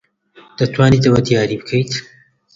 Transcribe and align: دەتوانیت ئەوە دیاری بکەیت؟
دەتوانیت 0.57 1.03
ئەوە 1.05 1.21
دیاری 1.27 1.59
بکەیت؟ 1.61 1.91